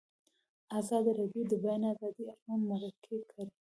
ازادي 0.79 1.11
راډیو 1.19 1.43
د 1.45 1.49
د 1.51 1.53
بیان 1.63 1.81
آزادي 1.91 2.23
اړوند 2.31 2.63
مرکې 2.69 3.17
کړي. 3.31 3.51